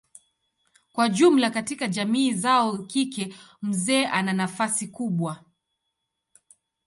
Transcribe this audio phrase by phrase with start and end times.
[0.93, 5.43] Kwa jumla katika jamii zao kike mzee ana nafasi kubwa.